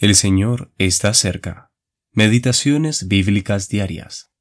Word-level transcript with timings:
El 0.00 0.14
Señor 0.14 0.72
está 0.78 1.12
cerca. 1.12 1.74
Meditaciones 2.12 3.06
bíblicas 3.06 3.68
diarias. 3.68 4.32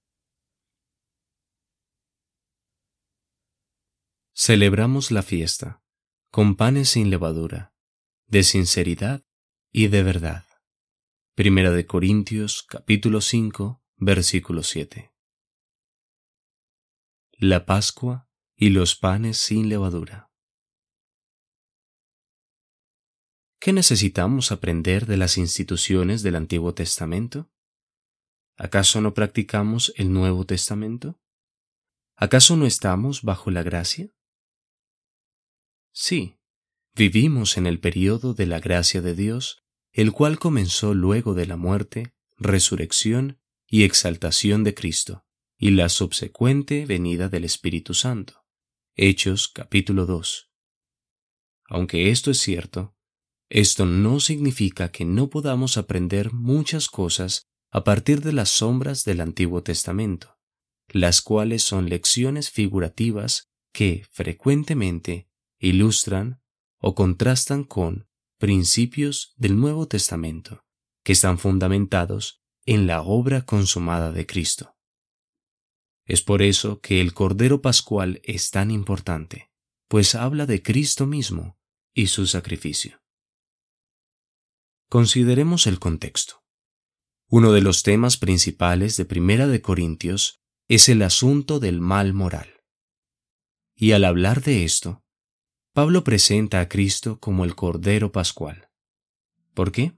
Celebramos 4.34 5.12
la 5.12 5.22
fiesta 5.22 5.84
con 6.32 6.56
panes 6.56 6.92
sin 6.92 7.10
levadura, 7.10 7.74
de 8.28 8.44
sinceridad 8.44 9.26
y 9.70 9.90
de 9.90 10.02
verdad. 10.02 10.46
Primera 11.36 11.72
de 11.72 11.86
Corintios 11.86 12.64
capítulo 12.64 13.20
5, 13.20 13.84
versículo 13.98 14.64
7. 14.64 15.14
La 17.34 17.66
Pascua 17.66 18.30
y 18.56 18.70
los 18.70 18.96
panes 18.96 19.38
sin 19.38 19.68
levadura. 19.68 20.29
¿Qué 23.62 23.74
necesitamos 23.74 24.54
aprender 24.54 25.06
de 25.06 25.18
las 25.18 25.38
instituciones 25.38 26.24
del 26.24 26.38
Antiguo 26.38 26.74
Testamento? 26.74 27.52
¿Acaso 28.56 29.02
no 29.02 29.14
practicamos 29.14 29.92
el 29.98 30.14
Nuevo 30.14 30.46
Testamento? 30.46 31.20
¿Acaso 32.16 32.56
no 32.56 32.66
estamos 32.66 33.22
bajo 33.22 33.52
la 33.52 33.62
gracia? 33.62 34.14
Sí, 35.92 36.38
vivimos 36.96 37.58
en 37.58 37.68
el 37.68 37.82
periodo 37.82 38.34
de 38.34 38.46
la 38.46 38.62
gracia 38.62 39.02
de 39.02 39.14
Dios, 39.14 39.66
el 39.92 40.14
cual 40.14 40.40
comenzó 40.40 40.94
luego 40.94 41.34
de 41.34 41.46
la 41.46 41.58
muerte, 41.58 42.14
resurrección 42.38 43.42
y 43.68 43.84
exaltación 43.84 44.64
de 44.64 44.74
Cristo, 44.74 45.26
y 45.58 45.72
la 45.72 45.90
subsecuente 45.90 46.86
venida 46.86 47.28
del 47.28 47.44
Espíritu 47.44 47.94
Santo. 47.94 48.46
Hechos 48.96 49.50
capítulo 49.50 50.06
2. 50.06 50.50
Aunque 51.66 52.10
esto 52.10 52.32
es 52.32 52.40
cierto, 52.40 52.96
esto 53.50 53.86
no 53.86 54.20
significa 54.20 54.92
que 54.92 55.06
no 55.06 55.30
podamos 55.30 55.78
aprender 55.78 56.34
muchas 56.34 56.88
cosas 56.88 57.50
a 57.72 57.84
partir 57.84 58.22
de 58.22 58.32
las 58.32 58.50
sombras 58.50 59.04
del 59.06 59.22
Antiguo 59.22 59.64
Testamento, 59.64 60.38
las 60.88 61.22
cuales 61.22 61.64
son 61.64 61.90
lecciones 61.90 62.52
figurativas 62.52 63.50
que 63.74 64.06
frecuentemente 64.12 65.30
ilustran 65.60 66.42
o 66.80 66.96
contrastan 66.96 67.64
con 67.64 68.08
principios 68.38 69.34
del 69.36 69.60
Nuevo 69.60 69.88
Testamento, 69.88 70.66
que 71.04 71.14
están 71.14 71.40
fundamentados 71.40 72.42
en 72.66 72.88
la 72.88 73.02
obra 73.02 73.46
consumada 73.46 74.12
de 74.12 74.26
Cristo. 74.26 74.78
Es 76.06 76.22
por 76.22 76.42
eso 76.42 76.82
que 76.82 77.02
el 77.02 77.14
Cordero 77.14 77.62
Pascual 77.62 78.22
es 78.24 78.50
tan 78.52 78.72
importante, 78.72 79.52
pues 79.88 80.16
habla 80.16 80.46
de 80.46 80.62
Cristo 80.64 81.06
mismo 81.06 81.60
y 81.94 82.08
su 82.08 82.26
sacrificio. 82.26 83.02
Consideremos 84.90 85.68
el 85.68 85.78
contexto. 85.78 86.44
Uno 87.28 87.52
de 87.52 87.62
los 87.62 87.84
temas 87.84 88.18
principales 88.18 88.98
de 88.98 89.06
Primera 89.06 89.46
de 89.46 89.62
Corintios 89.62 90.42
es 90.68 90.90
el 90.90 91.04
asunto 91.04 91.60
del 91.60 91.80
mal 91.80 92.16
moral. 92.16 92.64
Y 93.76 93.92
al 93.92 94.04
hablar 94.04 94.42
de 94.42 94.64
esto, 94.64 95.04
Pablo 95.74 96.04
presenta 96.04 96.60
a 96.60 96.70
Cristo 96.70 97.20
como 97.20 97.46
el 97.46 97.54
Cordero 97.54 98.12
Pascual. 98.12 98.72
¿Por 99.54 99.72
qué? 99.72 99.94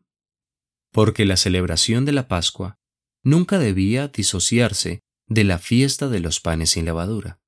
Porque 0.91 1.23
la 1.23 1.37
celebración 1.37 2.03
de 2.03 2.11
la 2.11 2.27
Pascua 2.27 2.77
nunca 3.23 3.59
debía 3.59 4.09
disociarse 4.09 4.99
de 5.25 5.45
la 5.45 5.57
fiesta 5.57 6.09
de 6.09 6.19
los 6.19 6.41
panes 6.41 6.71
sin 6.71 6.83
levadura. 6.83 7.39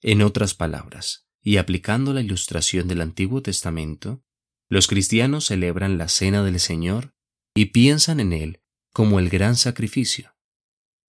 En 0.00 0.22
otras 0.22 0.54
palabras, 0.54 1.26
y 1.42 1.58
aplicando 1.58 2.14
la 2.14 2.22
ilustración 2.22 2.88
del 2.88 3.02
Antiguo 3.02 3.42
Testamento, 3.42 4.24
los 4.72 4.86
cristianos 4.86 5.44
celebran 5.44 5.98
la 5.98 6.08
cena 6.08 6.42
del 6.42 6.58
Señor 6.58 7.14
y 7.54 7.66
piensan 7.66 8.20
en 8.20 8.32
Él 8.32 8.62
como 8.94 9.18
el 9.18 9.28
gran 9.28 9.56
sacrificio, 9.56 10.34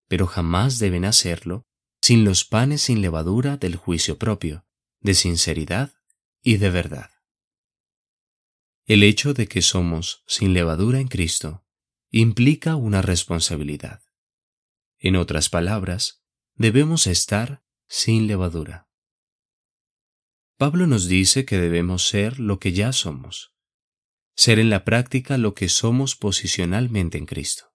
pero 0.06 0.26
jamás 0.26 0.78
deben 0.78 1.06
hacerlo 1.06 1.62
sin 2.02 2.26
los 2.26 2.44
panes 2.44 2.82
sin 2.82 3.00
levadura 3.00 3.56
del 3.56 3.76
juicio 3.76 4.18
propio, 4.18 4.66
de 5.00 5.14
sinceridad 5.14 5.94
y 6.42 6.58
de 6.58 6.68
verdad. 6.68 7.10
El 8.84 9.02
hecho 9.02 9.32
de 9.32 9.48
que 9.48 9.62
somos 9.62 10.24
sin 10.26 10.52
levadura 10.52 11.00
en 11.00 11.08
Cristo 11.08 11.64
implica 12.10 12.76
una 12.76 13.00
responsabilidad. 13.00 14.02
En 14.98 15.16
otras 15.16 15.48
palabras, 15.48 16.22
debemos 16.54 17.06
estar 17.06 17.64
sin 17.88 18.26
levadura. 18.26 18.90
Pablo 20.58 20.86
nos 20.86 21.08
dice 21.08 21.46
que 21.46 21.56
debemos 21.56 22.06
ser 22.06 22.38
lo 22.38 22.58
que 22.58 22.74
ya 22.74 22.92
somos, 22.92 23.53
ser 24.36 24.58
en 24.58 24.70
la 24.70 24.84
práctica 24.84 25.38
lo 25.38 25.54
que 25.54 25.68
somos 25.68 26.16
posicionalmente 26.16 27.18
en 27.18 27.26
Cristo. 27.26 27.72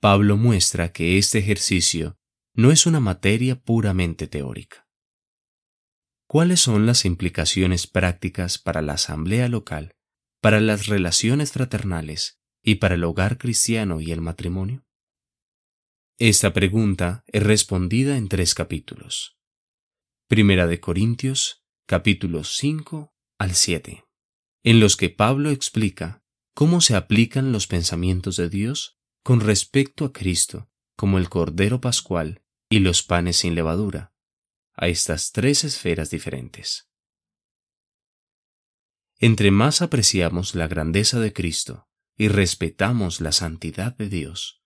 Pablo 0.00 0.36
muestra 0.36 0.92
que 0.92 1.18
este 1.18 1.38
ejercicio 1.38 2.16
no 2.54 2.70
es 2.70 2.86
una 2.86 3.00
materia 3.00 3.60
puramente 3.60 4.26
teórica. 4.26 4.86
¿Cuáles 6.26 6.60
son 6.60 6.86
las 6.86 7.04
implicaciones 7.04 7.86
prácticas 7.86 8.58
para 8.58 8.82
la 8.82 8.94
asamblea 8.94 9.48
local, 9.48 9.96
para 10.40 10.60
las 10.60 10.86
relaciones 10.86 11.52
fraternales 11.52 12.40
y 12.62 12.76
para 12.76 12.94
el 12.94 13.04
hogar 13.04 13.36
cristiano 13.36 14.00
y 14.00 14.12
el 14.12 14.20
matrimonio? 14.20 14.84
Esta 16.18 16.52
pregunta 16.52 17.24
es 17.26 17.42
respondida 17.42 18.16
en 18.16 18.28
tres 18.28 18.54
capítulos. 18.54 19.38
Primera 20.28 20.66
de 20.66 20.78
Corintios, 20.78 21.64
capítulos 21.86 22.56
5 22.56 23.12
al 23.38 23.54
7 23.54 24.04
en 24.62 24.80
los 24.80 24.96
que 24.96 25.10
Pablo 25.10 25.50
explica 25.50 26.22
cómo 26.54 26.80
se 26.80 26.94
aplican 26.94 27.52
los 27.52 27.66
pensamientos 27.66 28.36
de 28.36 28.48
Dios 28.48 28.98
con 29.22 29.40
respecto 29.40 30.04
a 30.04 30.12
Cristo 30.12 30.70
como 30.96 31.18
el 31.18 31.30
Cordero 31.30 31.80
Pascual 31.80 32.42
y 32.68 32.80
los 32.80 33.02
panes 33.02 33.38
sin 33.38 33.54
levadura, 33.54 34.12
a 34.74 34.88
estas 34.88 35.32
tres 35.32 35.64
esferas 35.64 36.10
diferentes. 36.10 36.90
Entre 39.18 39.50
más 39.50 39.82
apreciamos 39.82 40.54
la 40.54 40.68
grandeza 40.68 41.20
de 41.20 41.32
Cristo 41.32 41.88
y 42.16 42.28
respetamos 42.28 43.20
la 43.20 43.32
santidad 43.32 43.96
de 43.96 44.08
Dios, 44.08 44.62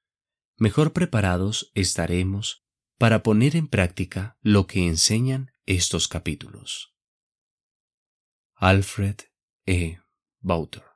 mejor 0.57 0.93
preparados 0.93 1.71
estaremos 1.75 2.65
para 2.99 3.23
poner 3.23 3.57
en 3.57 3.69
práctica 3.69 4.39
lo 4.41 4.67
que 4.67 4.87
enseñan 4.87 5.53
estos 5.67 6.09
capítulos. 6.09 6.95
Alfred 8.55 9.17
E. 9.67 9.97
Bauter. 10.43 10.94